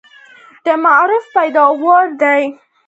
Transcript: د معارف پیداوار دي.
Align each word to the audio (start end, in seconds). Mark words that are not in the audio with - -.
د 0.65 0.65
معارف 0.83 1.25
پیداوار 1.35 2.05
دي. 2.21 2.41